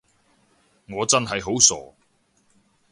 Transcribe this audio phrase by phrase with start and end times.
[0.89, 1.95] 我真係好傻